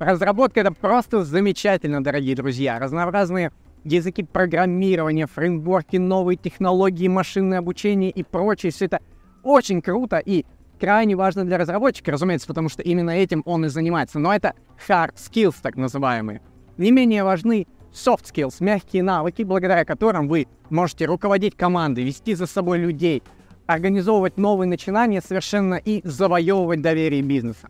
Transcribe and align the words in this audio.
Разработка— 0.00 0.60
это 0.62 0.72
просто 0.72 1.24
замечательно, 1.24 2.02
дорогие 2.02 2.34
друзья. 2.34 2.78
Разнообразные 2.78 3.52
языки 3.84 4.22
программирования, 4.22 5.26
фреймворки, 5.26 5.98
новые 5.98 6.38
технологии, 6.38 7.06
машинное 7.06 7.58
обучение 7.58 8.10
и 8.10 8.22
прочее. 8.22 8.72
Все 8.72 8.86
это 8.86 9.00
очень 9.42 9.82
круто 9.82 10.16
и 10.16 10.46
крайне 10.80 11.16
важно 11.16 11.44
для 11.44 11.58
разработчика, 11.58 12.12
разумеется, 12.12 12.46
потому 12.46 12.70
что 12.70 12.80
именно 12.80 13.10
этим 13.10 13.42
он 13.44 13.66
и 13.66 13.68
занимается. 13.68 14.18
Но 14.18 14.32
это 14.34 14.54
hard 14.88 15.16
skills, 15.16 15.56
так 15.60 15.76
называемые. 15.76 16.40
Не 16.78 16.92
менее 16.92 17.22
важны 17.22 17.66
soft 17.92 18.24
skills, 18.24 18.54
мягкие 18.60 19.02
навыки, 19.02 19.42
благодаря 19.42 19.84
которым 19.84 20.28
вы 20.28 20.46
можете 20.70 21.04
руководить 21.04 21.56
командой, 21.56 22.04
вести 22.04 22.34
за 22.34 22.46
собой 22.46 22.78
людей, 22.78 23.22
организовывать 23.66 24.38
новые 24.38 24.66
начинания 24.66 25.20
совершенно 25.20 25.74
и 25.74 26.00
завоевывать 26.04 26.80
доверие 26.80 27.20
бизнеса. 27.20 27.68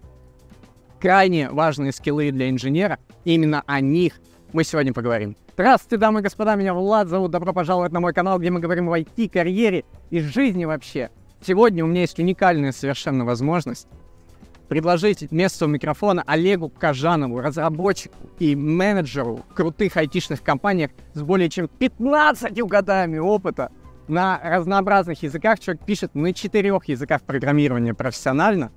Крайне 1.01 1.49
важные 1.49 1.93
скиллы 1.93 2.31
для 2.31 2.51
инженера, 2.51 2.99
именно 3.25 3.63
о 3.67 3.81
них 3.81 4.21
мы 4.53 4.65
сегодня 4.65 4.93
поговорим. 4.93 5.35
Здравствуйте, 5.55 5.97
дамы 5.97 6.21
и 6.21 6.23
господа, 6.23 6.57
меня 6.57 6.75
Влад 6.75 7.09
зовут, 7.09 7.31
добро 7.31 7.55
пожаловать 7.55 7.93
на 7.93 8.01
мой 8.01 8.13
канал, 8.13 8.39
где 8.39 8.51
мы 8.51 8.61
говорим 8.61 8.91
о 8.91 8.99
IT-карьере 8.99 9.85
и 10.11 10.21
жизни 10.21 10.67
вообще. 10.67 11.11
Сегодня 11.41 11.85
у 11.85 11.87
меня 11.87 12.03
есть 12.03 12.19
уникальная 12.19 12.73
совершенно 12.73 13.25
возможность 13.25 13.89
предложить 14.69 15.33
место 15.33 15.65
у 15.65 15.69
микрофона 15.69 16.23
Олегу 16.27 16.69
Кажанову, 16.69 17.41
разработчику 17.41 18.15
и 18.39 18.55
менеджеру 18.55 19.41
крутых 19.55 19.97
айтишных 19.97 20.43
компаниях 20.43 20.93
с 21.15 21.23
более 21.23 21.49
чем 21.49 21.67
15 21.67 22.57
годами 22.65 23.19
опыта 23.19 23.73
на 24.07 24.39
разнообразных 24.43 25.23
языках. 25.23 25.59
Человек 25.59 25.85
пишет 25.85 26.15
на 26.15 26.33
четырех 26.33 26.85
языках 26.89 27.23
программирования 27.23 27.95
профессионально. 27.95 28.71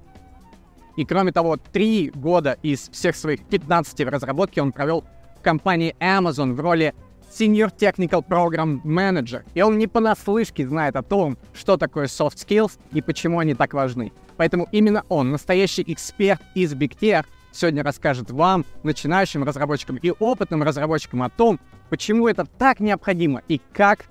И 0.96 1.06
кроме 1.06 1.32
того, 1.32 1.58
три 1.58 2.12
года 2.14 2.58
из 2.62 2.90
всех 2.90 3.16
своих 3.16 3.44
15 3.46 4.06
в 4.06 4.10
разработке 4.10 4.62
он 4.62 4.72
провел 4.72 5.04
в 5.38 5.42
компании 5.42 5.96
Amazon 6.00 6.54
в 6.54 6.60
роли 6.60 6.94
Senior 7.32 7.72
Technical 7.76 8.26
Program 8.28 8.82
Manager. 8.84 9.44
И 9.56 9.62
он 9.62 9.78
не 9.78 9.88
понаслышке 9.88 10.68
знает 10.68 10.96
о 10.96 11.02
том, 11.02 11.38
что 11.54 11.78
такое 11.78 12.06
soft 12.06 12.36
skills 12.36 12.78
и 12.92 13.02
почему 13.02 13.40
они 13.40 13.56
так 13.56 13.74
важны. 13.74 14.12
Поэтому 14.38 14.68
именно 14.72 15.04
он, 15.10 15.32
настоящий 15.32 15.84
эксперт 15.88 16.42
из 16.54 16.74
Big 16.74 16.96
Tier, 17.00 17.26
сегодня 17.52 17.84
расскажет 17.84 18.30
вам, 18.32 18.66
начинающим 18.84 19.44
разработчикам 19.44 19.98
и 19.98 20.12
опытным 20.12 20.64
разработчикам 20.64 21.24
о 21.24 21.30
том, 21.30 21.60
почему 21.90 22.28
это 22.28 22.46
так 22.46 22.80
необходимо 22.80 23.42
и 23.48 23.60
как 23.74 24.06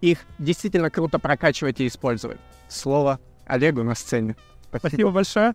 их 0.00 0.20
действительно 0.38 0.90
круто 0.90 1.18
прокачивать 1.18 1.80
и 1.80 1.86
использовать. 1.86 2.38
Слово 2.68 3.18
Олегу 3.46 3.82
на 3.82 3.94
сцене. 3.94 4.36
Спасибо, 4.68 4.88
Спасибо 4.88 5.10
большое. 5.10 5.54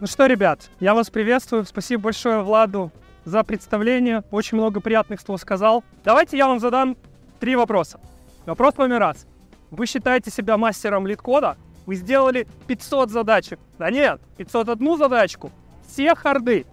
Ну 0.00 0.06
что, 0.06 0.26
ребят, 0.26 0.70
я 0.80 0.94
вас 0.94 1.10
приветствую. 1.10 1.64
Спасибо 1.64 2.04
большое 2.04 2.42
Владу 2.42 2.92
за 3.24 3.42
представление. 3.42 4.22
Очень 4.30 4.58
много 4.58 4.80
приятных 4.80 5.20
слов 5.20 5.40
сказал. 5.40 5.82
Давайте 6.04 6.36
я 6.36 6.46
вам 6.46 6.60
задам 6.60 6.96
три 7.40 7.56
вопроса. 7.56 8.00
Вопрос 8.46 8.76
номер 8.76 9.00
раз. 9.00 9.26
Вы 9.70 9.86
считаете 9.86 10.30
себя 10.30 10.56
мастером 10.56 11.06
лид-кода? 11.06 11.56
Вы 11.86 11.96
сделали 11.96 12.46
500 12.66 13.10
задачек. 13.10 13.58
Да 13.78 13.90
нет, 13.90 14.20
501 14.36 14.98
задачку. 14.98 15.50
Все 15.86 16.14
харды. 16.14 16.64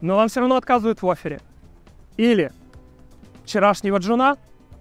Но 0.00 0.16
вам 0.16 0.28
все 0.28 0.40
равно 0.40 0.56
отказывают 0.56 1.02
в 1.02 1.10
офере. 1.10 1.40
Или 2.16 2.52
вчерашнего 3.44 3.98
джуна 3.98 4.36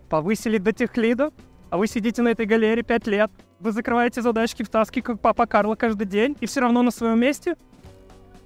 повысили 0.10 0.58
до 0.58 0.72
тех 0.72 0.96
лида, 0.98 1.32
а 1.70 1.78
вы 1.78 1.88
сидите 1.88 2.22
на 2.22 2.30
этой 2.30 2.46
галере 2.46 2.84
5 2.84 3.08
лет. 3.08 3.32
Вы 3.64 3.72
закрываете 3.72 4.22
задачки 4.22 4.62
в 4.62 4.68
таске, 4.68 5.02
как 5.02 5.22
папа 5.22 5.46
Карло 5.46 5.76
каждый 5.76 6.06
день, 6.06 6.36
и 6.42 6.48
все 6.48 6.60
равно 6.60 6.82
на 6.82 6.92
своем 6.92 7.18
месте? 7.18 7.56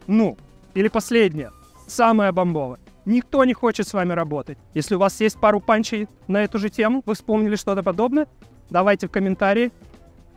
Ну, 0.05 0.37
или 0.75 0.89
последнее, 0.89 1.49
самое 1.87 2.31
бомбовое. 2.31 2.77
Никто 3.05 3.43
не 3.43 3.53
хочет 3.55 3.87
с 3.87 3.93
вами 3.93 4.13
работать. 4.13 4.59
Если 4.75 4.93
у 4.93 4.99
вас 4.99 5.19
есть 5.19 5.39
пару 5.39 5.59
панчей 5.59 6.07
на 6.27 6.43
эту 6.43 6.59
же 6.59 6.69
тему, 6.69 7.01
вы 7.03 7.15
вспомнили 7.15 7.55
что-то 7.55 7.81
подобное, 7.81 8.27
давайте 8.69 9.07
в 9.07 9.11
комментарии, 9.11 9.71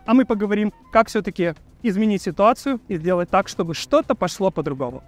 а 0.07 0.15
мы 0.15 0.25
поговорим, 0.25 0.73
как 0.91 1.09
все-таки 1.09 1.53
изменить 1.83 2.23
ситуацию 2.23 2.81
и 2.89 2.97
сделать 2.97 3.29
так, 3.29 3.49
чтобы 3.49 3.75
что-то 3.75 4.15
пошло 4.15 4.51
по-другому. 4.51 5.03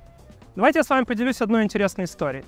Давайте 0.55 0.81
я 0.81 0.85
с 0.85 0.91
вами 0.91 1.05
поделюсь 1.05 1.41
одной 1.41 1.65
интересной 1.65 2.05
историей. 2.05 2.45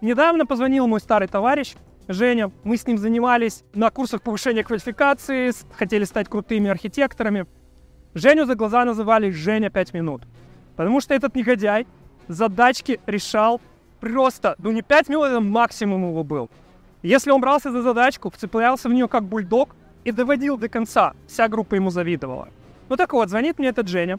Недавно 0.00 0.44
позвонил 0.44 0.88
мой 0.88 0.98
старый 0.98 1.28
товарищ, 1.28 1.74
Женя. 2.08 2.50
Мы 2.64 2.76
с 2.76 2.86
ним 2.86 2.98
занимались 2.98 3.64
на 3.74 3.90
курсах 3.90 4.22
повышения 4.22 4.64
квалификации, 4.64 5.52
хотели 5.74 6.04
стать 6.04 6.28
крутыми 6.28 6.70
архитекторами. 6.70 7.46
Женю 8.14 8.46
за 8.46 8.54
глаза 8.54 8.84
называли 8.84 9.30
«Женя 9.30 9.70
5 9.70 9.94
минут». 9.94 10.22
Потому 10.74 11.00
что 11.00 11.14
этот 11.14 11.36
негодяй 11.36 11.86
задачки 12.26 13.00
решал 13.06 13.60
просто, 14.00 14.56
ну 14.58 14.70
не 14.70 14.82
5 14.82 15.08
минут, 15.10 15.26
это 15.26 15.40
максимум 15.40 16.08
его 16.08 16.24
был. 16.24 16.50
Если 17.02 17.30
он 17.30 17.40
брался 17.40 17.70
за 17.70 17.82
задачку, 17.82 18.30
вцеплялся 18.30 18.88
в 18.88 18.92
нее 18.92 19.06
как 19.06 19.24
бульдог, 19.24 19.76
и 20.04 20.12
доводил 20.12 20.56
до 20.56 20.68
конца. 20.68 21.12
Вся 21.26 21.48
группа 21.48 21.74
ему 21.74 21.90
завидовала. 21.90 22.48
Ну 22.88 22.96
так 22.96 23.12
вот, 23.12 23.28
звонит 23.28 23.58
мне 23.58 23.68
этот 23.68 23.88
Женя. 23.88 24.18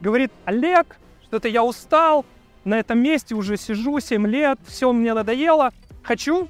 Говорит, 0.00 0.32
Олег, 0.44 0.96
что-то 1.22 1.46
я 1.46 1.62
устал, 1.62 2.24
на 2.64 2.78
этом 2.78 3.00
месте 3.00 3.34
уже 3.34 3.56
сижу 3.56 4.00
7 4.00 4.26
лет, 4.26 4.58
все 4.66 4.92
мне 4.92 5.14
надоело, 5.14 5.70
хочу 6.02 6.48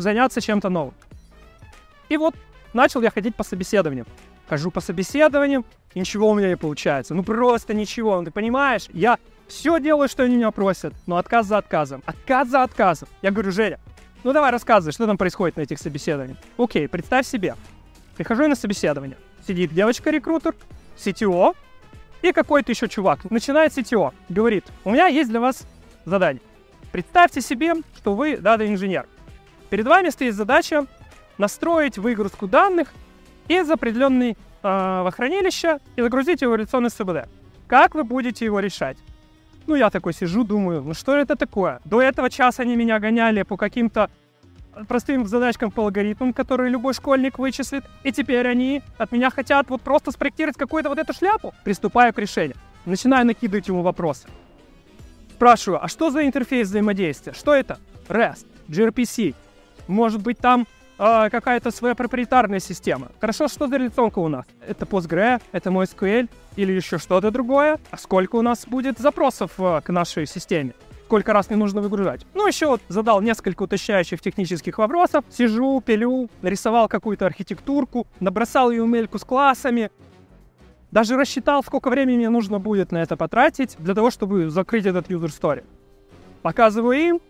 заняться 0.00 0.40
чем-то 0.40 0.68
новым. 0.68 0.94
И 2.08 2.16
вот 2.16 2.34
начал 2.72 3.02
я 3.02 3.10
ходить 3.10 3.34
по 3.34 3.44
собеседованиям. 3.44 4.06
Хожу 4.48 4.70
по 4.70 4.80
собеседованиям, 4.80 5.64
и 5.94 6.00
ничего 6.00 6.30
у 6.30 6.34
меня 6.34 6.48
не 6.48 6.56
получается. 6.56 7.14
Ну 7.14 7.22
просто 7.24 7.74
ничего, 7.74 8.18
ну, 8.20 8.24
ты 8.24 8.30
понимаешь? 8.30 8.86
Я 8.92 9.18
все 9.48 9.80
делаю, 9.80 10.08
что 10.08 10.22
они 10.22 10.36
меня 10.36 10.50
просят, 10.50 10.94
но 11.06 11.16
отказ 11.16 11.46
за 11.46 11.58
отказом. 11.58 12.02
Отказ 12.06 12.48
за 12.48 12.62
отказом. 12.62 13.08
Я 13.22 13.32
говорю, 13.32 13.50
Женя, 13.50 13.80
ну 14.22 14.32
давай 14.32 14.50
рассказывай, 14.52 14.92
что 14.92 15.06
там 15.06 15.18
происходит 15.18 15.56
на 15.56 15.62
этих 15.62 15.78
собеседованиях. 15.78 16.38
Окей, 16.58 16.88
представь 16.88 17.26
себе, 17.26 17.56
Прихожу 18.16 18.42
я 18.42 18.48
на 18.48 18.56
собеседование. 18.56 19.16
Сидит 19.46 19.72
девочка-рекрутер, 19.72 20.54
CTO 20.96 21.54
и 22.22 22.32
какой-то 22.32 22.72
еще 22.72 22.88
чувак. 22.88 23.30
Начинает 23.30 23.76
CTO. 23.76 24.12
Говорит, 24.28 24.64
у 24.84 24.90
меня 24.90 25.06
есть 25.06 25.30
для 25.30 25.40
вас 25.40 25.66
задание. 26.04 26.42
Представьте 26.92 27.42
себе, 27.42 27.74
что 27.96 28.14
вы 28.14 28.38
дата-инженер. 28.38 29.06
Перед 29.70 29.86
вами 29.86 30.10
стоит 30.10 30.34
задача 30.34 30.86
настроить 31.38 31.98
выгрузку 31.98 32.46
данных 32.46 32.92
из 33.48 33.70
определенной 33.70 34.36
э, 34.62 35.10
хранилища 35.12 35.80
и 35.96 36.02
загрузить 36.02 36.42
его 36.42 36.52
в 36.52 36.56
реляционный 36.56 36.90
СБД. 36.90 37.28
Как 37.66 37.94
вы 37.94 38.04
будете 38.04 38.44
его 38.44 38.60
решать? 38.60 38.96
Ну, 39.66 39.74
я 39.74 39.90
такой 39.90 40.14
сижу, 40.14 40.44
думаю, 40.44 40.82
ну 40.82 40.94
что 40.94 41.16
это 41.16 41.34
такое? 41.34 41.80
До 41.84 42.00
этого 42.00 42.30
часа 42.30 42.62
они 42.62 42.76
меня 42.76 43.00
гоняли 43.00 43.42
по 43.42 43.56
каким-то 43.56 44.10
простым 44.88 45.26
задачкам 45.26 45.70
по 45.70 45.82
алгоритмам, 45.82 46.32
которые 46.32 46.70
любой 46.70 46.94
школьник 46.94 47.38
вычислит, 47.38 47.84
и 48.04 48.12
теперь 48.12 48.46
они 48.46 48.82
от 48.98 49.10
меня 49.10 49.30
хотят 49.30 49.68
вот 49.70 49.80
просто 49.82 50.12
спроектировать 50.12 50.56
какую-то 50.56 50.88
вот 50.88 50.98
эту 50.98 51.12
шляпу. 51.12 51.54
Приступаю 51.64 52.12
к 52.12 52.18
решению. 52.18 52.56
Начинаю 52.84 53.26
накидывать 53.26 53.66
ему 53.66 53.82
вопросы. 53.82 54.28
Спрашиваю, 55.34 55.84
а 55.84 55.88
что 55.88 56.10
за 56.10 56.24
интерфейс 56.24 56.68
взаимодействия? 56.68 57.32
Что 57.32 57.54
это? 57.54 57.78
REST, 58.08 58.46
gRPC. 58.68 59.34
Может 59.86 60.22
быть, 60.22 60.38
там 60.38 60.66
э, 60.98 61.30
какая-то 61.30 61.70
своя 61.70 61.94
проприетарная 61.94 62.60
система. 62.60 63.08
Хорошо, 63.20 63.48
что 63.48 63.68
за 63.68 63.76
реляционка 63.76 64.18
у 64.18 64.28
нас? 64.28 64.46
Это 64.66 64.84
Postgre, 64.84 65.40
это 65.52 65.70
MySQL 65.70 66.28
или 66.56 66.72
еще 66.72 66.98
что-то 66.98 67.30
другое? 67.30 67.78
А 67.90 67.96
сколько 67.96 68.36
у 68.36 68.42
нас 68.42 68.66
будет 68.66 68.98
запросов 68.98 69.52
э, 69.58 69.80
к 69.82 69.92
нашей 69.92 70.26
системе? 70.26 70.74
сколько 71.06 71.32
раз 71.32 71.48
мне 71.50 71.56
нужно 71.56 71.80
выгружать. 71.80 72.26
Ну, 72.34 72.48
еще 72.48 72.66
вот 72.66 72.82
задал 72.88 73.20
несколько 73.20 73.62
уточняющих 73.62 74.20
технических 74.20 74.76
вопросов. 74.78 75.24
Сижу, 75.30 75.80
пилю, 75.80 76.28
нарисовал 76.42 76.88
какую-то 76.88 77.26
архитектурку, 77.26 78.08
набросал 78.18 78.72
UML 78.72 79.16
с 79.16 79.24
классами. 79.24 79.92
Даже 80.90 81.16
рассчитал, 81.16 81.62
сколько 81.62 81.90
времени 81.90 82.16
мне 82.16 82.28
нужно 82.28 82.58
будет 82.58 82.90
на 82.90 82.98
это 82.98 83.16
потратить 83.16 83.76
для 83.78 83.94
того, 83.94 84.10
чтобы 84.10 84.50
закрыть 84.50 84.84
этот 84.84 85.08
user 85.08 85.28
story. 85.28 85.62
Показываю 86.42 86.98
им, 86.98 87.20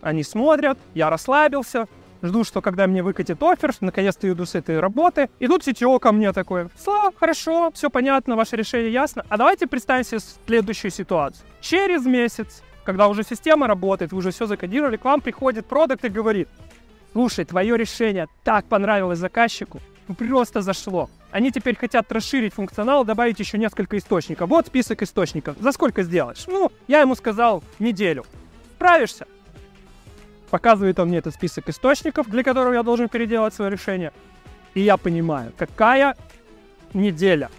они 0.00 0.22
смотрят, 0.22 0.78
я 0.94 1.10
расслабился, 1.10 1.86
жду, 2.22 2.44
что 2.44 2.60
когда 2.60 2.86
мне 2.86 3.02
выкатит 3.02 3.42
офер, 3.42 3.74
наконец-то 3.80 4.30
иду 4.30 4.46
с 4.46 4.54
этой 4.54 4.80
работы. 4.80 5.30
И 5.38 5.46
тут 5.46 5.66
CTO 5.66 5.98
ко 5.98 6.12
мне 6.12 6.32
такой, 6.32 6.68
Слава, 6.78 7.12
хорошо, 7.14 7.70
все 7.74 7.90
понятно, 7.90 8.36
ваше 8.36 8.56
решение 8.56 8.92
ясно. 8.92 9.24
А 9.28 9.36
давайте 9.36 9.66
представим 9.66 10.04
себе 10.04 10.20
следующую 10.46 10.90
ситуацию. 10.90 11.46
Через 11.60 12.04
месяц 12.04 12.62
когда 12.88 13.08
уже 13.08 13.22
система 13.22 13.66
работает, 13.66 14.12
вы 14.12 14.18
уже 14.18 14.30
все 14.30 14.46
закодировали, 14.46 14.96
к 14.96 15.04
вам 15.04 15.20
приходит 15.20 15.66
продукт 15.66 16.06
и 16.06 16.08
говорит, 16.08 16.48
слушай, 17.12 17.44
твое 17.44 17.76
решение 17.76 18.28
так 18.44 18.64
понравилось 18.64 19.18
заказчику, 19.18 19.78
просто 20.16 20.62
зашло. 20.62 21.10
Они 21.30 21.52
теперь 21.52 21.76
хотят 21.76 22.10
расширить 22.10 22.54
функционал, 22.54 23.04
добавить 23.04 23.40
еще 23.40 23.58
несколько 23.58 23.98
источников. 23.98 24.48
Вот 24.48 24.68
список 24.68 25.02
источников. 25.02 25.58
За 25.60 25.72
сколько 25.72 26.02
сделаешь? 26.02 26.46
Ну, 26.46 26.72
я 26.86 27.02
ему 27.02 27.14
сказал 27.14 27.62
неделю. 27.78 28.24
Справишься? 28.76 29.26
Показывает 30.50 30.98
он 30.98 31.08
мне 31.08 31.18
этот 31.18 31.34
список 31.34 31.68
источников, 31.68 32.28
для 32.28 32.42
которого 32.42 32.72
я 32.72 32.82
должен 32.82 33.08
переделать 33.08 33.54
свое 33.54 33.70
решение. 33.70 34.12
И 34.74 34.80
я 34.80 34.96
понимаю, 34.96 35.52
какая 35.56 36.16
неделя. 36.94 37.50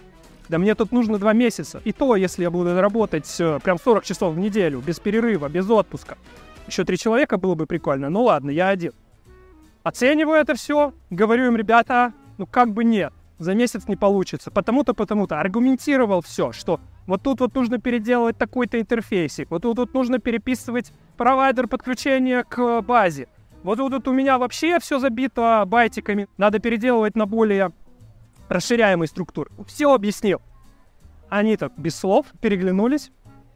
Да 0.48 0.58
мне 0.58 0.74
тут 0.74 0.92
нужно 0.92 1.20
два 1.20 1.34
месяца. 1.34 1.82
И 1.86 1.92
то, 1.92 2.16
если 2.16 2.42
я 2.42 2.50
буду 2.50 2.80
работать 2.80 3.36
э, 3.40 3.60
прям 3.64 3.78
40 3.78 4.04
часов 4.04 4.34
в 4.34 4.40
неделю, 4.40 4.80
без 4.80 5.00
перерыва, 5.00 5.48
без 5.48 5.70
отпуска. 5.70 6.18
Еще 6.68 6.84
три 6.86 6.98
человека 6.98 7.38
было 7.38 7.54
бы 7.54 7.68
прикольно. 7.68 8.10
Ну 8.10 8.24
ладно, 8.24 8.50
я 8.50 8.70
один. 8.70 8.94
Оцениваю 9.84 10.42
это 10.42 10.56
все, 10.56 10.94
говорю 11.10 11.48
им, 11.48 11.56
ребята, 11.56 12.14
ну 12.38 12.48
как 12.48 12.74
бы 12.74 12.84
нет, 12.84 13.14
за 13.40 13.56
месяц 13.56 13.88
не 13.88 13.96
получится, 13.96 14.52
потому-то, 14.52 14.94
потому-то. 14.94 15.40
Аргументировал 15.40 16.22
все, 16.22 16.52
что 16.52 16.80
вот 17.08 17.24
тут 17.24 17.40
вот 17.40 17.56
нужно 17.56 17.80
переделывать 17.80 18.38
такой-то 18.38 18.80
интерфейсик, 18.80 19.50
вот 19.50 19.64
тут 19.64 19.80
вот 19.80 19.94
нужно 19.94 20.20
переписывать 20.20 20.92
провайдер 21.18 21.68
подключения 21.68 22.44
к 22.44 22.82
базе. 22.82 23.28
Вот 23.64 23.78
тут 23.78 23.92
вот 23.92 24.08
у 24.08 24.14
меня 24.14 24.38
вообще 24.38 24.80
все 24.80 25.00
забито 25.00 25.64
байтиками, 25.66 26.28
надо 26.38 26.60
переделывать 26.60 27.16
на 27.16 27.26
более 27.26 27.72
расширяемой 28.48 29.08
структуры. 29.08 29.50
Все 29.68 29.94
объяснил. 29.94 30.42
Они 31.30 31.58
так 31.58 31.74
без 31.78 31.96
слов 31.96 32.28
переглянулись. 32.42 33.12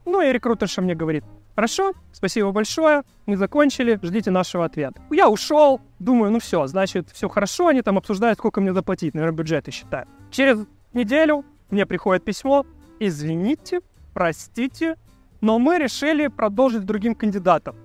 Ну 0.05 0.21
и 0.21 0.31
рекрутерша 0.31 0.81
мне 0.81 0.95
говорит, 0.95 1.23
Хорошо, 1.55 1.93
спасибо 2.11 2.51
большое, 2.51 3.03
мы 3.27 3.37
закончили, 3.37 3.99
ждите 4.01 4.31
нашего 4.31 4.65
ответа. 4.65 4.99
Я 5.11 5.29
ушел, 5.29 5.81
думаю, 6.03 6.31
ну 6.31 6.39
все, 6.39 6.67
значит, 6.67 7.09
все 7.11 7.29
хорошо, 7.29 7.67
они 7.67 7.81
там 7.81 7.97
обсуждают, 7.97 8.39
сколько 8.39 8.61
мне 8.61 8.73
заплатить, 8.73 9.13
наверное, 9.13 9.37
бюджеты 9.37 9.71
считают. 9.71 10.09
Через 10.31 10.65
неделю 10.93 11.45
мне 11.69 11.85
приходит 11.85 12.23
письмо, 12.23 12.65
извините, 12.99 13.81
простите, 14.13 14.97
но 15.41 15.59
мы 15.59 15.77
решили 15.77 16.27
продолжить 16.27 16.85
другим 16.85 17.15
кандидатом. 17.15 17.75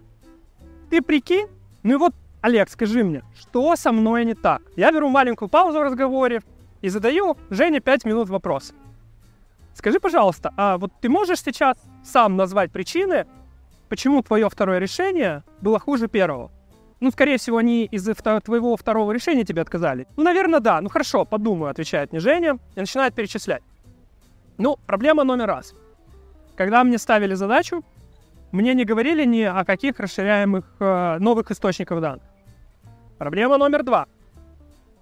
Ты 0.91 1.03
прикинь? 1.03 1.49
Ну 1.82 1.94
и 1.94 1.97
вот, 1.97 2.15
Олег, 2.41 2.69
скажи 2.69 3.05
мне, 3.05 3.23
что 3.38 3.75
со 3.76 3.93
мной 3.93 4.25
не 4.25 4.35
так? 4.35 4.62
Я 4.76 4.93
беру 4.93 5.09
маленькую 5.09 5.49
паузу 5.49 5.79
в 5.79 5.82
разговоре 5.82 6.43
и 6.81 6.88
задаю 6.88 7.37
Жене 7.50 7.81
5 7.81 8.05
минут 8.05 8.29
вопрос. 8.29 8.73
Скажи, 9.75 10.00
пожалуйста, 10.00 10.53
а 10.56 10.76
вот 10.76 10.93
ты 11.00 11.09
можешь 11.09 11.41
сейчас 11.41 11.76
сам 12.05 12.37
назвать 12.37 12.73
причины, 12.73 13.26
почему 13.88 14.23
твое 14.23 14.49
второе 14.49 14.79
решение 14.79 15.44
было 15.61 15.79
хуже 15.79 16.09
первого? 16.09 16.50
Ну, 17.00 17.11
скорее 17.11 17.39
всего, 17.39 17.59
они 17.59 17.85
из-за 17.85 18.15
твоего 18.15 18.77
второго 18.77 19.12
решения 19.12 19.45
тебе 19.45 19.62
отказали. 19.62 20.09
Ну, 20.17 20.25
наверное, 20.25 20.61
да. 20.61 20.81
Ну, 20.81 20.89
хорошо, 20.89 21.25
подумаю, 21.25 21.71
отвечает 21.71 22.11
мне 22.11 22.21
Женя 22.21 22.59
и 22.75 22.81
начинает 22.81 23.15
перечислять. 23.15 23.62
Ну, 24.56 24.77
проблема 24.87 25.23
номер 25.23 25.47
раз. 25.47 25.75
Когда 26.56 26.83
мне 26.83 26.99
ставили 26.99 27.35
задачу, 27.35 27.85
мне 28.50 28.75
не 28.75 28.85
говорили 28.85 29.25
ни 29.25 29.43
о 29.43 29.65
каких 29.65 30.00
расширяемых 30.00 30.65
э, 30.81 31.19
новых 31.21 31.50
источниках 31.53 32.00
данных. 32.00 32.25
Проблема 33.19 33.59
номер 33.59 33.85
два. 33.85 34.06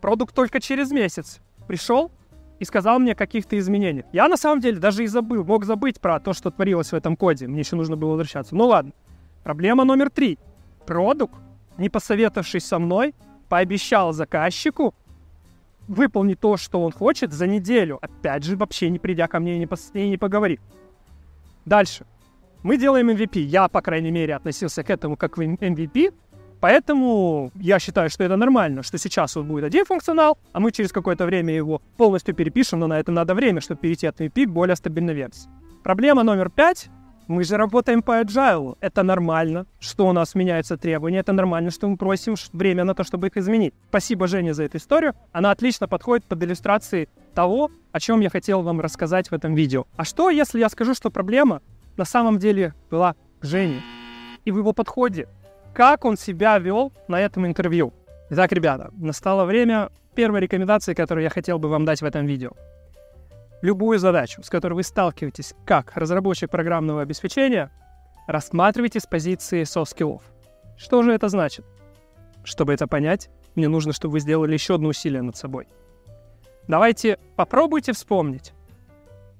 Продукт 0.02 0.34
только 0.34 0.60
через 0.60 0.90
месяц 0.90 1.40
пришел 1.66 2.10
и 2.58 2.64
сказал 2.64 2.98
мне 2.98 3.12
о 3.12 3.14
каких-то 3.14 3.58
изменениях. 3.58 4.06
Я 4.12 4.28
на 4.28 4.36
самом 4.36 4.60
деле 4.60 4.78
даже 4.78 5.04
и 5.04 5.06
забыл, 5.06 5.44
мог 5.44 5.64
забыть 5.64 6.00
про 6.00 6.20
то, 6.20 6.34
что 6.34 6.50
творилось 6.50 6.92
в 6.92 6.94
этом 6.94 7.16
коде. 7.16 7.46
Мне 7.46 7.60
еще 7.60 7.76
нужно 7.76 7.96
было 7.96 8.10
возвращаться. 8.10 8.54
Ну 8.54 8.66
ладно. 8.66 8.92
Проблема 9.44 9.84
номер 9.84 10.10
три. 10.10 10.38
Продукт, 10.86 11.34
не 11.78 11.88
посоветовавшись 11.88 12.66
со 12.66 12.78
мной, 12.78 13.14
пообещал 13.48 14.12
заказчику 14.12 14.94
выполнить 15.88 16.40
то, 16.40 16.56
что 16.56 16.82
он 16.82 16.92
хочет 16.92 17.32
за 17.32 17.46
неделю. 17.46 17.98
Опять 18.00 18.44
же, 18.44 18.56
вообще 18.56 18.90
не 18.90 18.98
придя 18.98 19.28
ко 19.28 19.38
мне 19.38 19.56
и 19.56 19.58
не, 19.58 19.66
пос... 19.66 19.90
и 19.94 20.08
не 20.08 20.16
поговорив. 20.16 20.60
Дальше. 21.64 22.04
Мы 22.62 22.76
делаем 22.78 23.10
MVP. 23.10 23.40
Я, 23.40 23.68
по 23.68 23.80
крайней 23.80 24.10
мере, 24.10 24.34
относился 24.34 24.82
к 24.82 24.90
этому 24.90 25.16
как 25.16 25.36
в 25.36 25.40
MVP, 25.40 26.12
Поэтому 26.60 27.50
я 27.54 27.78
считаю, 27.78 28.08
что 28.10 28.24
это 28.24 28.36
нормально, 28.36 28.82
что 28.82 28.98
сейчас 28.98 29.36
вот 29.36 29.44
будет 29.44 29.64
один 29.64 29.84
функционал, 29.84 30.38
а 30.52 30.60
мы 30.60 30.72
через 30.72 30.90
какое-то 30.90 31.26
время 31.26 31.54
его 31.54 31.82
полностью 31.96 32.34
перепишем, 32.34 32.80
но 32.80 32.86
на 32.86 32.98
это 32.98 33.12
надо 33.12 33.34
время, 33.34 33.60
чтобы 33.60 33.80
перейти 33.80 34.06
от 34.06 34.20
MVP 34.20 34.46
к 34.46 34.50
более 34.50 34.74
стабильной 34.76 35.14
версии. 35.14 35.50
Проблема 35.82 36.22
номер 36.22 36.50
пять. 36.50 36.88
Мы 37.26 37.44
же 37.44 37.56
работаем 37.56 38.02
по 38.02 38.20
agile. 38.20 38.76
Это 38.80 39.02
нормально, 39.02 39.66
что 39.80 40.06
у 40.06 40.12
нас 40.12 40.34
меняются 40.34 40.76
требования. 40.76 41.18
Это 41.18 41.32
нормально, 41.32 41.70
что 41.70 41.88
мы 41.88 41.96
просим 41.96 42.34
время 42.52 42.84
на 42.84 42.94
то, 42.94 43.04
чтобы 43.04 43.26
их 43.26 43.36
изменить. 43.36 43.74
Спасибо 43.88 44.26
Жене 44.26 44.54
за 44.54 44.64
эту 44.64 44.78
историю. 44.78 45.14
Она 45.32 45.50
отлично 45.50 45.88
подходит 45.88 46.24
под 46.24 46.42
иллюстрации 46.42 47.08
того, 47.34 47.70
о 47.92 48.00
чем 48.00 48.20
я 48.20 48.30
хотел 48.30 48.62
вам 48.62 48.80
рассказать 48.80 49.30
в 49.30 49.34
этом 49.34 49.54
видео. 49.54 49.86
А 49.96 50.04
что, 50.04 50.30
если 50.30 50.60
я 50.60 50.68
скажу, 50.68 50.94
что 50.94 51.10
проблема 51.10 51.62
на 51.96 52.04
самом 52.04 52.38
деле 52.38 52.74
была 52.90 53.14
Жене 53.42 53.82
и 54.44 54.52
в 54.52 54.58
его 54.58 54.72
подходе 54.72 55.26
как 55.76 56.06
он 56.06 56.16
себя 56.16 56.58
вел 56.58 56.90
на 57.06 57.20
этом 57.20 57.46
интервью. 57.46 57.92
Итак, 58.30 58.50
ребята, 58.52 58.90
настало 58.96 59.44
время 59.44 59.90
первой 60.14 60.40
рекомендации, 60.40 60.94
которую 60.94 61.24
я 61.24 61.28
хотел 61.28 61.58
бы 61.58 61.68
вам 61.68 61.84
дать 61.84 62.00
в 62.00 62.04
этом 62.06 62.24
видео. 62.24 62.52
Любую 63.62 63.98
задачу, 63.98 64.42
с 64.42 64.50
которой 64.50 64.74
вы 64.74 64.82
сталкиваетесь 64.82 65.54
как 65.64 65.96
разработчик 65.96 66.50
программного 66.50 67.02
обеспечения, 67.02 67.70
рассматривайте 68.26 69.00
с 69.00 69.06
позиции 69.06 69.62
soft 69.62 69.96
skills. 69.96 70.22
Что 70.76 71.02
же 71.02 71.12
это 71.12 71.28
значит? 71.28 71.64
Чтобы 72.44 72.74
это 72.74 72.86
понять, 72.86 73.30
мне 73.54 73.68
нужно, 73.68 73.92
чтобы 73.92 74.12
вы 74.12 74.20
сделали 74.20 74.52
еще 74.52 74.74
одно 74.74 74.88
усилие 74.88 75.22
над 75.22 75.36
собой. 75.36 75.68
Давайте 76.68 77.18
попробуйте 77.36 77.92
вспомнить, 77.92 78.52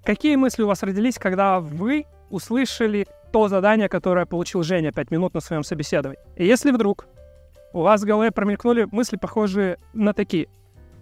какие 0.05 0.37
мысли 0.37 0.63
у 0.63 0.67
вас 0.67 0.83
родились, 0.83 1.19
когда 1.19 1.61
вы 1.61 2.07
услышали 2.31 3.07
то 3.33 3.49
задание, 3.49 3.89
которое 3.89 4.25
получил 4.25 4.63
Женя 4.63 4.93
5 4.93 5.11
минут 5.11 5.35
на 5.35 5.41
своем 5.41 5.63
собеседовании. 5.63 6.23
И 6.37 6.47
если 6.47 6.71
вдруг 6.71 7.07
у 7.73 7.83
вас 7.83 8.01
в 8.03 8.07
голове 8.07 8.31
промелькнули 8.31 8.89
мысли, 8.91 9.17
похожие 9.17 9.79
на 9.93 10.15
такие. 10.15 10.49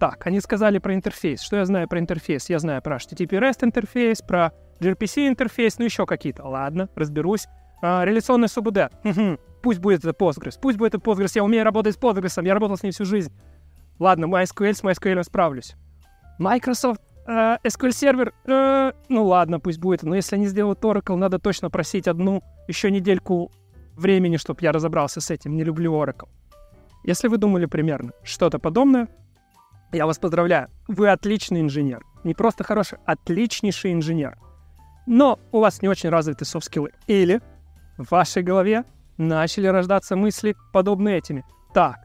Так, 0.04 0.26
они 0.26 0.38
сказали 0.40 0.76
про 0.76 0.94
интерфейс. 0.94 1.40
Что 1.40 1.56
я 1.56 1.64
знаю 1.64 1.88
про 1.88 1.98
интерфейс? 1.98 2.50
Я 2.50 2.58
знаю 2.58 2.82
про 2.82 2.96
HTTP 2.96 3.40
REST 3.40 3.64
интерфейс, 3.64 4.20
про 4.20 4.52
gRPC 4.78 5.28
интерфейс, 5.28 5.78
ну 5.78 5.86
еще 5.86 6.04
какие-то. 6.04 6.46
Ладно, 6.46 6.90
разберусь. 6.94 7.46
А, 7.80 8.04
реляционный 8.04 8.48
СУБД. 8.48 8.92
Пусть 9.62 9.78
будет 9.78 10.04
это 10.04 10.10
Postgres. 10.10 10.58
Пусть 10.60 10.76
будет 10.76 10.94
это 10.94 11.02
Postgres. 11.02 11.32
Я 11.36 11.42
умею 11.42 11.64
работать 11.64 11.94
с 11.94 11.98
Postgres. 11.98 12.44
Я 12.44 12.52
работал 12.52 12.76
с 12.76 12.82
ней 12.82 12.90
всю 12.90 13.06
жизнь. 13.06 13.32
Ладно, 13.98 14.26
MySQL, 14.26 14.74
с 14.74 14.82
MySQL 14.82 15.22
справлюсь. 15.22 15.74
Microsoft 16.38 17.00
Uh, 17.26 17.58
SQL 17.64 17.92
сервер, 17.92 18.34
uh, 18.44 18.94
ну 19.08 19.24
ладно, 19.24 19.58
пусть 19.58 19.78
будет. 19.78 20.02
Но 20.02 20.14
если 20.14 20.36
они 20.36 20.44
сделают 20.46 20.80
Oracle, 20.80 21.16
надо 21.16 21.38
точно 21.38 21.70
просить 21.70 22.06
одну 22.06 22.42
еще 22.68 22.90
недельку 22.90 23.50
времени, 23.96 24.36
чтобы 24.36 24.58
я 24.60 24.72
разобрался 24.72 25.22
с 25.22 25.30
этим. 25.30 25.56
Не 25.56 25.64
люблю 25.64 25.94
Oracle. 25.94 26.28
Если 27.02 27.28
вы 27.28 27.38
думали 27.38 27.64
примерно 27.64 28.12
что-то 28.24 28.58
подобное, 28.58 29.08
я 29.94 30.06
вас 30.06 30.18
поздравляю. 30.18 30.68
Вы 30.88 31.08
отличный 31.08 31.60
инженер. 31.60 32.02
Не 32.24 32.34
просто 32.34 32.64
хороший, 32.64 32.98
отличнейший 33.04 33.92
инженер. 33.92 34.36
Но 35.06 35.38
у 35.52 35.60
вас 35.60 35.82
не 35.82 35.88
очень 35.88 36.08
развиты 36.08 36.44
софт-скиллы. 36.44 36.92
Или 37.06 37.40
в 37.96 38.10
вашей 38.10 38.42
голове 38.42 38.84
начали 39.16 39.66
рождаться 39.66 40.16
мысли, 40.16 40.56
подобные 40.72 41.18
этими. 41.18 41.44
Так, 41.72 41.98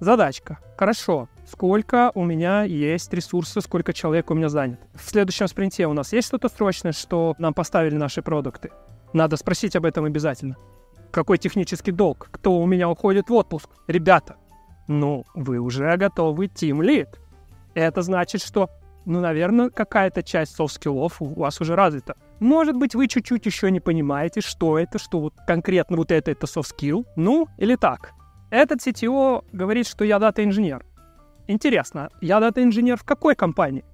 задачка. 0.00 0.58
Хорошо, 0.76 1.28
сколько 1.46 2.10
у 2.14 2.24
меня 2.24 2.64
есть 2.64 3.12
ресурсов, 3.14 3.64
сколько 3.64 3.92
человек 3.92 4.30
у 4.30 4.34
меня 4.34 4.48
занят. 4.48 4.80
В 4.94 5.08
следующем 5.08 5.48
спринте 5.48 5.86
у 5.86 5.92
нас 5.92 6.12
есть 6.12 6.28
что-то 6.28 6.48
срочное, 6.48 6.92
что 6.92 7.34
нам 7.38 7.54
поставили 7.54 7.96
наши 7.96 8.20
продукты? 8.20 8.70
Надо 9.12 9.36
спросить 9.36 9.76
об 9.76 9.86
этом 9.86 10.04
обязательно. 10.04 10.56
Какой 11.10 11.38
технический 11.38 11.92
долг? 11.92 12.28
Кто 12.30 12.58
у 12.58 12.66
меня 12.66 12.90
уходит 12.90 13.30
в 13.30 13.32
отпуск? 13.32 13.70
Ребята, 13.86 14.36
ну, 14.88 15.24
вы 15.34 15.58
уже 15.58 15.96
готовы 15.96 16.46
Team 16.46 16.80
Lead. 16.80 17.08
Это 17.74 18.02
значит, 18.02 18.42
что, 18.42 18.70
ну, 19.04 19.20
наверное, 19.20 19.70
какая-то 19.70 20.22
часть 20.22 20.54
софт-скиллов 20.56 21.20
у 21.20 21.26
вас 21.26 21.60
уже 21.60 21.74
развита. 21.74 22.16
Может 22.40 22.76
быть, 22.76 22.94
вы 22.94 23.08
чуть-чуть 23.08 23.46
еще 23.46 23.70
не 23.70 23.80
понимаете, 23.80 24.40
что 24.40 24.78
это, 24.78 24.98
что 24.98 25.20
вот 25.20 25.34
конкретно 25.46 25.96
вот 25.96 26.10
это, 26.10 26.30
это 26.30 26.46
софт-скилл. 26.46 27.06
Ну, 27.16 27.48
или 27.58 27.76
так. 27.76 28.12
Этот 28.50 28.86
CTO 28.86 29.44
говорит, 29.52 29.86
что 29.86 30.04
я 30.04 30.18
дата-инженер. 30.18 30.84
Интересно, 31.48 32.10
я 32.20 32.40
дата-инженер 32.40 32.96
в 32.96 33.04
какой 33.04 33.34
компании? 33.34 33.84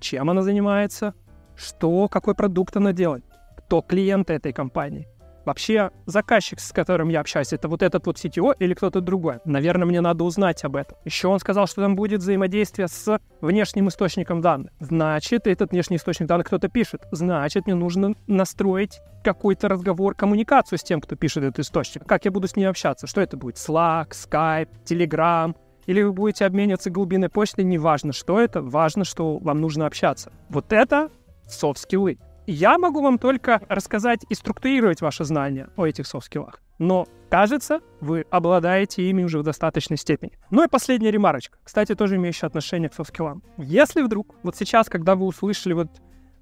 Чем 0.00 0.30
она 0.30 0.42
занимается? 0.42 1.14
Что, 1.56 2.08
какой 2.08 2.34
продукт 2.34 2.76
она 2.76 2.92
делает? 2.92 3.24
Кто 3.56 3.80
клиенты 3.80 4.34
этой 4.34 4.52
компании? 4.52 5.08
Вообще, 5.44 5.90
заказчик, 6.06 6.60
с 6.60 6.72
которым 6.72 7.08
я 7.08 7.20
общаюсь, 7.20 7.52
это 7.52 7.68
вот 7.68 7.82
этот 7.82 8.06
вот 8.06 8.16
CTO 8.16 8.54
или 8.58 8.74
кто-то 8.74 9.00
другой? 9.00 9.38
Наверное, 9.44 9.86
мне 9.86 10.00
надо 10.00 10.24
узнать 10.24 10.64
об 10.64 10.76
этом. 10.76 10.96
Еще 11.04 11.28
он 11.28 11.38
сказал, 11.38 11.66
что 11.66 11.82
там 11.82 11.96
будет 11.96 12.20
взаимодействие 12.20 12.88
с 12.88 13.18
внешним 13.40 13.88
источником 13.88 14.40
данных. 14.40 14.72
Значит, 14.80 15.46
этот 15.46 15.72
внешний 15.72 15.96
источник 15.96 16.26
данных 16.26 16.46
кто-то 16.46 16.68
пишет. 16.68 17.02
Значит, 17.10 17.66
мне 17.66 17.74
нужно 17.74 18.14
настроить 18.26 19.00
какой-то 19.22 19.68
разговор, 19.68 20.14
коммуникацию 20.14 20.78
с 20.78 20.82
тем, 20.82 21.00
кто 21.00 21.16
пишет 21.16 21.44
этот 21.44 21.60
источник. 21.60 22.06
Как 22.06 22.24
я 22.24 22.30
буду 22.30 22.48
с 22.48 22.56
ней 22.56 22.64
общаться? 22.64 23.06
Что 23.06 23.20
это 23.20 23.36
будет? 23.36 23.56
Slack, 23.56 24.10
Skype, 24.10 24.68
Telegram, 24.84 25.54
или 25.86 26.02
вы 26.02 26.12
будете 26.12 26.46
обмениваться 26.46 26.90
глубинной 26.90 27.28
почтой, 27.28 27.64
неважно, 27.64 28.12
что 28.12 28.40
это, 28.40 28.62
важно, 28.62 29.04
что 29.04 29.38
вам 29.38 29.60
нужно 29.60 29.86
общаться. 29.86 30.32
Вот 30.48 30.72
это 30.72 31.10
софт-скиллы. 31.46 32.18
Я 32.46 32.76
могу 32.76 33.00
вам 33.00 33.18
только 33.18 33.62
рассказать 33.68 34.20
и 34.28 34.34
структурировать 34.34 35.00
ваши 35.00 35.24
знания 35.24 35.68
о 35.76 35.86
этих 35.86 36.06
софт-скиллах. 36.06 36.60
Но, 36.78 37.06
кажется, 37.30 37.80
вы 38.00 38.26
обладаете 38.30 39.08
ими 39.08 39.22
уже 39.22 39.38
в 39.38 39.42
достаточной 39.42 39.96
степени. 39.96 40.32
Ну 40.50 40.62
и 40.64 40.68
последняя 40.68 41.10
ремарочка, 41.10 41.58
кстати, 41.64 41.94
тоже 41.94 42.16
имеющая 42.16 42.46
отношение 42.46 42.90
к 42.90 42.94
софт-скиллам. 42.94 43.42
Если 43.56 44.02
вдруг, 44.02 44.34
вот 44.42 44.56
сейчас, 44.56 44.90
когда 44.90 45.14
вы 45.14 45.24
услышали 45.24 45.72
вот 45.72 45.88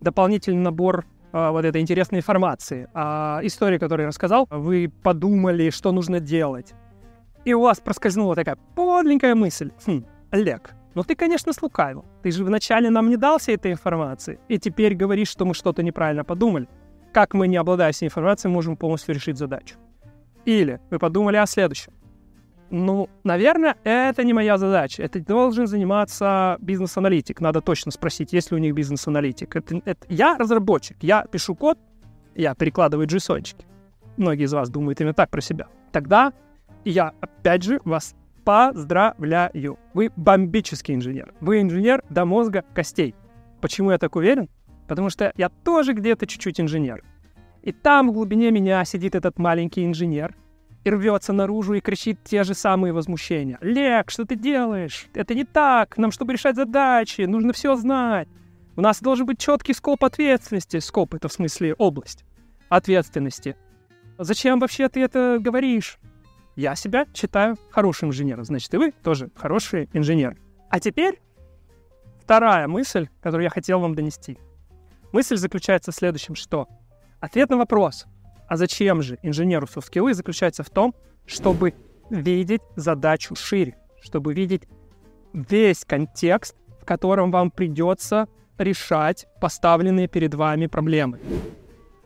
дополнительный 0.00 0.62
набор 0.62 1.04
а, 1.32 1.52
вот 1.52 1.64
этой 1.64 1.80
интересной 1.80 2.18
информации, 2.18 2.88
а, 2.94 3.40
истории, 3.44 3.78
которую 3.78 4.04
я 4.04 4.08
рассказал, 4.08 4.48
вы 4.50 4.92
подумали, 5.02 5.70
что 5.70 5.92
нужно 5.92 6.18
делать. 6.18 6.74
И 7.44 7.54
у 7.54 7.62
вас 7.62 7.78
проскользнула 7.78 8.34
такая 8.34 8.56
подленькая 8.74 9.34
мысль. 9.34 9.70
Хм, 9.86 10.04
Олег, 10.30 10.74
ну 10.94 11.02
ты, 11.02 11.14
конечно, 11.14 11.52
слукавил. 11.52 12.04
Ты 12.22 12.30
же 12.30 12.44
вначале 12.44 12.90
нам 12.90 13.08
не 13.08 13.16
дал 13.16 13.38
всей 13.38 13.56
этой 13.56 13.72
информации, 13.72 14.38
и 14.48 14.58
теперь 14.58 14.94
говоришь, 14.94 15.28
что 15.28 15.44
мы 15.44 15.54
что-то 15.54 15.82
неправильно 15.82 16.24
подумали. 16.24 16.68
Как 17.12 17.34
мы, 17.34 17.48
не 17.48 17.56
обладая 17.56 17.92
всей 17.92 18.06
информацией, 18.06 18.52
можем 18.52 18.76
полностью 18.76 19.14
решить 19.14 19.36
задачу? 19.36 19.76
Или 20.44 20.80
вы 20.90 20.98
подумали 20.98 21.36
о 21.36 21.46
следующем. 21.46 21.92
Ну, 22.70 23.10
наверное, 23.22 23.76
это 23.84 24.24
не 24.24 24.32
моя 24.32 24.56
задача. 24.56 25.02
Это 25.02 25.20
должен 25.20 25.66
заниматься 25.66 26.56
бизнес-аналитик. 26.60 27.40
Надо 27.40 27.60
точно 27.60 27.90
спросить, 27.90 28.32
есть 28.32 28.50
ли 28.50 28.56
у 28.56 28.60
них 28.60 28.74
бизнес-аналитик. 28.74 29.54
Это, 29.56 29.82
это... 29.84 30.06
Я 30.08 30.38
разработчик, 30.38 30.96
я 31.02 31.26
пишу 31.30 31.54
код, 31.54 31.78
я 32.34 32.54
перекладываю 32.54 33.06
джейсончики. 33.06 33.66
Многие 34.16 34.44
из 34.44 34.54
вас 34.54 34.70
думают 34.70 35.00
именно 35.00 35.12
так 35.12 35.28
про 35.28 35.42
себя. 35.42 35.66
Тогда 35.92 36.32
я, 36.86 37.12
опять 37.20 37.62
же, 37.62 37.78
вас 37.84 38.14
поздравляю. 38.44 39.78
Вы 39.94 40.10
бомбический 40.16 40.94
инженер. 40.94 41.34
Вы 41.40 41.60
инженер 41.60 42.02
до 42.10 42.24
мозга 42.24 42.64
костей. 42.74 43.14
Почему 43.60 43.90
я 43.90 43.98
так 43.98 44.16
уверен? 44.16 44.48
Потому 44.88 45.10
что 45.10 45.32
я 45.36 45.48
тоже 45.48 45.92
где-то 45.92 46.26
чуть-чуть 46.26 46.60
инженер. 46.60 47.02
И 47.62 47.72
там 47.72 48.10
в 48.10 48.12
глубине 48.12 48.50
меня 48.50 48.84
сидит 48.84 49.14
этот 49.14 49.38
маленький 49.38 49.86
инженер, 49.86 50.34
и 50.84 50.90
рвется 50.90 51.32
наружу 51.32 51.74
и 51.74 51.80
кричит 51.80 52.18
те 52.24 52.42
же 52.42 52.54
самые 52.54 52.92
возмущения. 52.92 53.58
«Лек, 53.60 54.10
что 54.10 54.24
ты 54.24 54.34
делаешь? 54.34 55.06
Это 55.14 55.34
не 55.34 55.44
так. 55.44 55.96
Нам, 55.96 56.10
чтобы 56.10 56.32
решать 56.32 56.56
задачи, 56.56 57.22
нужно 57.22 57.52
все 57.52 57.76
знать. 57.76 58.28
У 58.74 58.80
нас 58.80 59.00
должен 59.00 59.26
быть 59.26 59.38
четкий 59.38 59.74
скоп 59.74 60.04
ответственности. 60.04 60.80
Скоп— 60.80 61.14
это 61.14 61.28
в 61.28 61.32
смысле 61.32 61.74
область 61.74 62.24
ответственности. 62.68 63.56
Зачем 64.18 64.58
вообще 64.58 64.88
ты 64.88 65.00
это 65.00 65.38
говоришь? 65.40 65.98
Я 66.56 66.74
себя 66.74 67.06
считаю 67.14 67.56
хорошим 67.70 68.10
инженером, 68.10 68.44
значит, 68.44 68.72
и 68.74 68.76
вы 68.76 68.92
тоже 68.92 69.30
хороший 69.34 69.88
инженер. 69.92 70.36
А 70.68 70.80
теперь 70.80 71.20
вторая 72.20 72.68
мысль, 72.68 73.08
которую 73.20 73.44
я 73.44 73.50
хотел 73.50 73.80
вам 73.80 73.94
донести. 73.94 74.38
Мысль 75.12 75.36
заключается 75.36 75.92
в 75.92 75.94
следующем, 75.94 76.34
что 76.34 76.68
ответ 77.20 77.50
на 77.50 77.56
вопрос, 77.56 78.06
а 78.48 78.56
зачем 78.56 79.02
же 79.02 79.18
инженеру 79.22 79.66
софт-скиллы 79.66 80.14
заключается 80.14 80.62
в 80.62 80.70
том, 80.70 80.94
чтобы 81.26 81.74
видеть 82.10 82.62
задачу 82.76 83.34
шире, 83.34 83.76
чтобы 84.02 84.34
видеть 84.34 84.68
весь 85.32 85.84
контекст, 85.84 86.56
в 86.80 86.84
котором 86.84 87.30
вам 87.30 87.50
придется 87.50 88.28
решать 88.58 89.26
поставленные 89.40 90.08
перед 90.08 90.34
вами 90.34 90.66
проблемы. 90.66 91.18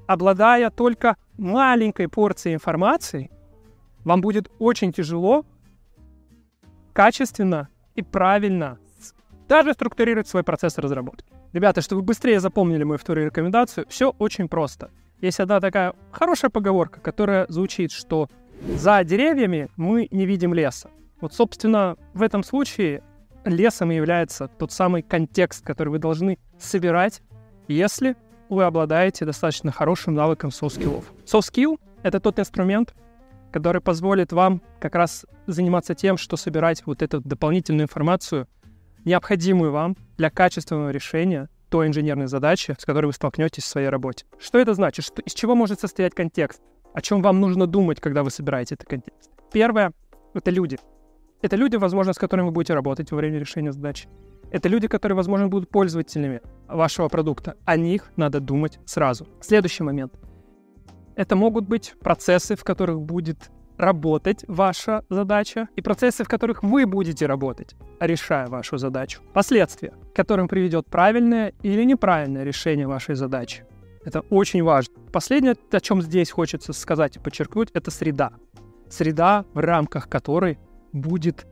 Обладая 0.06 0.70
только 0.70 1.16
маленькой 1.36 2.08
порцией 2.08 2.54
информации, 2.54 3.30
вам 4.06 4.20
будет 4.20 4.48
очень 4.60 4.92
тяжело 4.92 5.44
качественно 6.92 7.68
и 7.96 8.02
правильно 8.02 8.78
даже 9.48 9.72
структурировать 9.75 10.28
свой 10.28 10.44
процесс 10.44 10.78
разработки. 10.78 11.32
Ребята, 11.52 11.80
чтобы 11.82 12.02
вы 12.02 12.06
быстрее 12.06 12.38
запомнили 12.38 12.84
мою 12.84 12.98
вторую 12.98 13.26
рекомендацию, 13.26 13.84
все 13.88 14.14
очень 14.18 14.48
просто. 14.48 14.90
Есть 15.20 15.40
одна 15.40 15.60
такая 15.60 15.94
хорошая 16.12 16.50
поговорка, 16.50 17.00
которая 17.00 17.46
звучит, 17.48 17.90
что 17.90 18.28
за 18.76 19.02
деревьями 19.02 19.68
мы 19.76 20.06
не 20.12 20.25
видим 20.25 20.54
леса. 20.54 20.88
Вот, 21.20 21.34
собственно, 21.34 21.96
в 22.14 22.22
этом 22.22 22.44
случае 22.44 23.02
лесом 23.44 23.90
является 23.90 24.46
тот 24.46 24.70
самый 24.70 25.02
контекст, 25.02 25.64
который 25.64 25.88
вы 25.88 25.98
должны 25.98 26.38
собирать, 26.60 27.22
если 27.66 28.16
вы 28.48 28.62
обладаете 28.62 29.25
достаточно 29.25 29.72
хорошим 29.72 30.14
навыком 30.14 30.52
софт-скиллов. 30.52 31.12
Soft-skill— 31.25 31.80
это 32.04 32.20
тот 32.20 32.38
инструмент, 32.38 32.94
который 33.52 33.80
позволит 33.80 34.32
вам 34.32 34.62
как 34.80 34.94
раз 34.94 35.26
заниматься 35.46 35.94
тем, 35.94 36.16
что 36.16 36.36
собирать 36.36 36.84
вот 36.86 37.02
эту 37.02 37.20
дополнительную 37.20 37.84
информацию, 37.84 38.48
необходимую 39.04 39.72
вам 39.72 39.96
для 40.16 40.30
качественного 40.30 40.90
решения 40.90 41.48
той 41.68 41.88
инженерной 41.88 42.26
задачи, 42.26 42.76
с 42.78 42.84
которой 42.84 43.06
вы 43.06 43.12
столкнетесь 43.12 43.64
в 43.64 43.66
своей 43.66 43.88
работе. 43.88 44.24
Что 44.38 44.58
это 44.58 44.74
значит? 44.74 45.04
Что, 45.04 45.22
из 45.22 45.34
чего 45.34 45.54
может 45.54 45.80
состоять 45.80 46.14
контекст? 46.14 46.60
О 46.94 47.00
чем 47.00 47.22
вам 47.22 47.40
нужно 47.40 47.66
думать, 47.66 48.00
когда 48.00 48.22
вы 48.22 48.30
собираете 48.30 48.74
этот 48.74 48.88
контекст? 48.88 49.30
Первое— 49.52 49.92
это 50.34 50.50
люди. 50.50 50.78
Это 51.42 51.56
люди, 51.56 51.76
возможно, 51.76 52.12
с 52.12 52.18
которыми 52.18 52.46
вы 52.46 52.52
будете 52.52 52.74
работать 52.74 53.10
во 53.10 53.16
время 53.16 53.38
решения 53.38 53.72
задачи. 53.72 54.08
Это 54.50 54.68
люди, 54.68 54.88
которые, 54.88 55.16
возможно, 55.16 55.48
будут 55.48 55.68
пользователями 55.68 56.40
вашего 56.68 57.08
продукта. 57.08 57.56
О 57.64 57.76
них 57.76 58.10
надо 58.16 58.40
думать 58.40 58.78
сразу. 58.86 59.26
Следующий 59.40 59.82
момент. 59.82 60.14
Это 61.16 61.35
могут 61.35 61.66
быть 61.66 61.94
процессы, 62.00 62.56
в 62.56 62.62
которых 62.62 63.00
будет 63.00 63.50
работать 63.78 64.44
ваша 64.49 65.02
задача 65.08 65.68
и 65.75 65.80
процессы, 65.80 66.25
в 66.25 66.28
которых 66.28 66.62
вы 66.62 66.87
будете 66.87 67.26
работать, 67.26 67.75
решая 68.00 68.49
вашу 68.49 68.76
задачу. 68.76 69.23
Последствия, 69.32 69.94
к 70.12 70.16
которым 70.16 70.46
приведет 70.46 70.87
правильное 70.87 71.54
или 71.62 71.85
неправильное 71.85 72.44
решение 72.44 72.87
вашей 72.87 73.14
задачи. 73.14 73.64
Это 74.04 74.20
очень 74.30 74.62
важно. 74.62 74.94
Последнее, 75.11 75.56
о 75.70 75.80
чем 75.80 76.02
здесь 76.02 76.30
хочется 76.30 76.73
сказать 76.75 77.16
и 77.16 77.18
подчеркнуть, 77.18 77.70
это 77.73 77.90
среда. 77.90 78.32
Среда, 78.88 79.46
в 79.54 79.58
рамках 79.58 80.08
которой 80.08 80.58
будет 80.92 81.46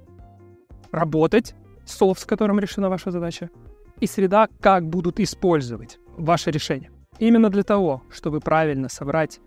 работать 0.92 1.54
софт, 1.86 2.20
с 2.20 2.24
которым 2.26 2.60
решена 2.60 2.88
ваша 2.90 3.10
задача, 3.10 3.50
и 3.98 4.06
среда, 4.06 4.48
как 4.60 4.86
будут 4.88 5.20
использовать 5.20 5.98
ваше 6.16 6.50
решение. 6.50 6.90
Именно 7.18 7.48
для 7.48 7.62
того, 7.62 8.02
чтобы 8.10 8.40
правильно 8.40 8.88
собрать 8.88 9.40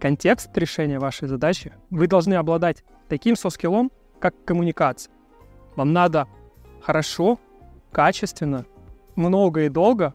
контекст 0.00 0.56
решения 0.56 0.98
вашей 0.98 1.28
задачи, 1.28 1.72
вы 1.90 2.06
должны 2.06 2.34
обладать 2.34 2.82
таким 3.08 3.36
соскиллом, 3.36 3.92
как 4.18 4.34
коммуникация. 4.44 5.12
Вам 5.76 5.92
надо 5.92 6.26
хорошо, 6.80 7.38
качественно, 7.92 8.66
много 9.14 9.64
и 9.64 9.68
долго 9.68 10.14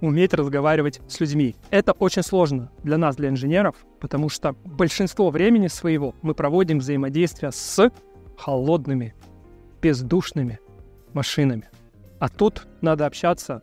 уметь 0.00 0.32
разговаривать 0.32 1.00
с 1.08 1.20
людьми. 1.20 1.56
Это 1.70 1.92
очень 1.92 2.22
сложно 2.22 2.70
для 2.82 2.98
нас, 2.98 3.16
для 3.16 3.28
инженеров, 3.28 3.76
потому 4.00 4.28
что 4.28 4.54
большинство 4.64 5.30
времени 5.30 5.66
своего 5.66 6.14
мы 6.22 6.34
проводим 6.34 6.78
взаимодействие 6.78 7.52
с 7.52 7.90
холодными, 8.36 9.14
бездушными 9.82 10.60
машинами. 11.12 11.68
А 12.20 12.28
тут 12.28 12.66
надо 12.80 13.06
общаться 13.06 13.62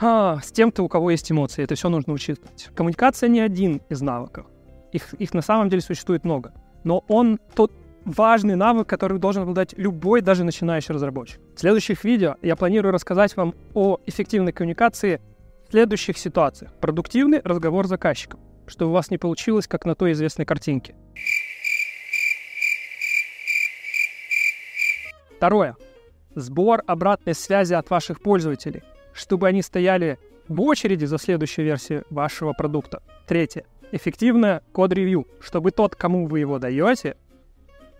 а, 0.00 0.40
с 0.40 0.52
тем-то, 0.52 0.82
у 0.82 0.88
кого 0.88 1.10
есть 1.10 1.30
эмоции. 1.30 1.62
Это 1.62 1.74
все 1.74 1.88
нужно 1.88 2.12
учитывать. 2.12 2.70
Коммуникация 2.74 3.28
не 3.28 3.40
один 3.40 3.80
из 3.88 4.02
навыков. 4.02 4.46
Их, 4.94 5.12
их 5.14 5.34
на 5.34 5.42
самом 5.42 5.68
деле 5.68 5.82
существует 5.82 6.24
много. 6.24 6.52
Но 6.84 7.04
он 7.08 7.40
тот 7.56 7.72
важный 8.04 8.54
навык, 8.54 8.86
который 8.86 9.18
должен 9.18 9.42
обладать 9.42 9.74
любой, 9.76 10.20
даже 10.20 10.44
начинающий 10.44 10.94
разработчик. 10.94 11.40
В 11.56 11.60
следующих 11.60 12.04
видео 12.04 12.36
я 12.42 12.54
планирую 12.54 12.92
рассказать 12.92 13.36
вам 13.36 13.54
о 13.74 13.98
эффективной 14.06 14.52
коммуникации 14.52 15.20
в 15.66 15.70
следующих 15.72 16.16
ситуациях. 16.16 16.72
Продуктивный 16.80 17.40
разговор 17.42 17.86
с 17.86 17.88
заказчиком, 17.88 18.38
чтобы 18.68 18.92
у 18.92 18.94
вас 18.94 19.10
не 19.10 19.18
получилось, 19.18 19.66
как 19.66 19.84
на 19.84 19.96
той 19.96 20.12
известной 20.12 20.44
картинке. 20.44 20.94
Второе. 25.36 25.76
Сбор 26.36 26.84
обратной 26.86 27.34
связи 27.34 27.74
от 27.74 27.90
ваших 27.90 28.22
пользователей, 28.22 28.84
чтобы 29.12 29.48
они 29.48 29.60
стояли 29.60 30.20
в 30.46 30.60
очереди 30.60 31.04
за 31.04 31.18
следующей 31.18 31.62
версией 31.62 32.04
вашего 32.10 32.52
продукта. 32.52 33.02
Третье 33.26 33.64
эффективное 33.94 34.62
код-ревью, 34.72 35.26
чтобы 35.40 35.70
тот, 35.70 35.94
кому 35.94 36.26
вы 36.26 36.40
его 36.40 36.58
даете, 36.58 37.16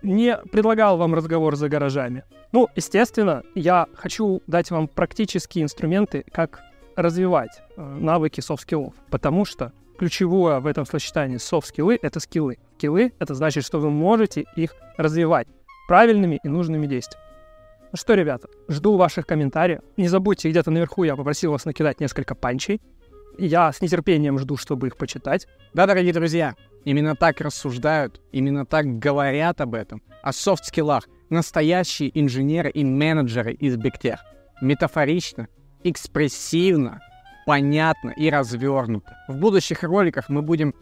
не 0.01 0.37
предлагал 0.51 0.97
вам 0.97 1.15
разговор 1.15 1.55
за 1.55 1.69
гаражами. 1.69 2.23
Ну, 2.51 2.67
естественно, 2.75 3.43
я 3.55 3.87
хочу 3.95 4.41
дать 4.45 4.71
вам 4.71 4.87
практические 4.87 5.63
инструменты, 5.63 6.25
как 6.31 6.61
развивать 6.95 7.61
э, 7.75 7.81
навыки 7.81 8.41
софт-скиллов, 8.41 8.93
потому 9.09 9.45
что 9.45 9.73
ключевое 9.97 10.59
в 10.59 10.67
этом 10.67 10.85
сочетании 10.85 11.37
софт-скиллы— 11.37 11.97
это 12.01 12.19
скиллы. 12.19 12.57
Скиллы— 12.77 13.13
это 13.19 13.33
значит, 13.33 13.65
что 13.65 13.79
вы 13.79 13.89
можете 13.89 14.45
их 14.55 14.75
развивать 14.97 15.47
правильными 15.87 16.39
и 16.43 16.47
нужными 16.47 16.87
действиями. 16.87 17.25
Ну 17.91 17.97
что, 17.97 18.13
ребята, 18.13 18.49
жду 18.67 18.97
ваших 18.97 19.25
комментариев. 19.25 19.79
Не 19.95 20.09
забудьте, 20.09 20.49
где-то 20.49 20.71
наверху 20.71 21.03
я 21.03 21.15
попросил 21.15 21.51
вас 21.51 21.65
накидать 21.65 21.99
несколько 22.01 22.35
панчей. 22.35 22.81
Я 23.37 23.71
с 23.71 23.81
нетерпением 23.81 24.39
жду, 24.39 24.57
чтобы 24.57 24.87
их 24.87 24.97
почитать. 24.97 25.47
Да, 25.73 25.85
дорогие 25.85 26.13
друзья, 26.13 26.55
именно 26.83 27.15
так 27.15 27.41
рассуждают, 27.41 28.21
именно 28.31 28.65
так 28.65 28.99
говорят 28.99 29.61
об 29.61 29.75
этом, 29.75 30.01
о 30.21 30.31
софт-скиллах 30.31 31.07
настоящие 31.29 32.17
инженеры 32.19 32.69
и 32.69 32.83
менеджеры 32.83 33.53
из 33.53 33.75
Бигтех. 33.77 34.23
Метафорично, 34.61 35.47
экспрессивно, 35.83 37.01
понятно 37.45 38.11
и 38.11 38.29
развернуто. 38.29 39.17
В 39.27 39.35
будущих 39.35 39.83
роликах 39.83 40.29
мы 40.29 40.41
будем 40.41 40.73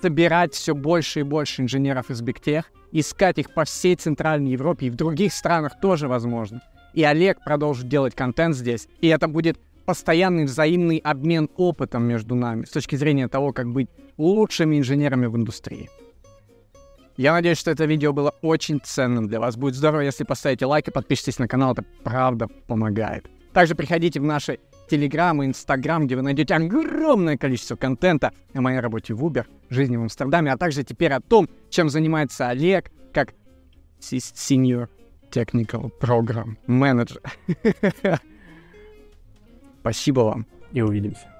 собирать 0.00 0.54
все 0.54 0.74
больше 0.74 1.20
и 1.20 1.24
больше 1.24 1.62
инженеров 1.62 2.10
из 2.10 2.20
Бигтех, 2.20 2.70
искать 2.90 3.38
их 3.38 3.54
по 3.54 3.64
всей 3.64 3.94
Центральной 3.94 4.52
Европе 4.52 4.86
и 4.86 4.90
в 4.90 4.96
других 4.96 5.32
странах 5.32 5.78
тоже 5.80 6.08
возможно. 6.08 6.60
И 6.94 7.04
Олег 7.04 7.42
продолжит 7.42 7.88
делать 7.88 8.14
контент 8.14 8.56
здесь, 8.56 8.88
и 9.00 9.08
это 9.08 9.28
будет 9.28 9.58
постоянный 9.84 10.44
взаимный 10.44 10.98
обмен 10.98 11.48
опытом 11.56 12.04
между 12.04 12.34
нами 12.34 12.64
с 12.64 12.70
точки 12.70 12.96
зрения 12.96 13.28
того, 13.28 13.52
как 13.52 13.68
быть 13.68 13.88
лучшими 14.16 14.78
инженерами 14.78 15.26
в 15.26 15.36
индустрии. 15.36 15.90
Я 17.16 17.32
надеюсь, 17.32 17.58
что 17.58 17.70
это 17.70 17.84
видео 17.84 18.12
было 18.12 18.34
очень 18.40 18.80
ценным 18.82 19.28
для 19.28 19.38
вас. 19.38 19.56
Будет 19.56 19.74
здорово, 19.74 20.00
если 20.00 20.24
поставите 20.24 20.64
лайк 20.64 20.88
и 20.88 20.90
подпишитесь 20.90 21.38
на 21.38 21.46
канал. 21.46 21.72
Это 21.72 21.84
правда 22.02 22.48
помогает. 22.66 23.26
Также 23.52 23.74
приходите 23.74 24.18
в 24.18 24.24
наши 24.24 24.58
Телеграм 24.88 25.42
и 25.42 25.46
Инстаграм, 25.46 26.06
где 26.06 26.16
вы 26.16 26.22
найдете 26.22 26.54
огромное 26.54 27.36
количество 27.36 27.76
контента 27.76 28.32
о 28.54 28.60
моей 28.60 28.80
работе 28.80 29.14
в 29.14 29.24
Uber, 29.24 29.44
жизни 29.68 29.96
в 29.96 30.02
Амстердаме, 30.02 30.52
а 30.52 30.56
также 30.56 30.84
теперь 30.84 31.12
о 31.12 31.20
том, 31.20 31.48
чем 31.70 31.90
занимается 31.90 32.48
Олег, 32.48 32.90
как 33.12 33.34
Senior 34.00 34.88
Technical 35.30 35.90
Program 36.00 36.56
Manager. 36.66 37.20
Спасибо 39.82 40.20
вам 40.20 40.46
и 40.72 40.80
увидимся. 40.80 41.31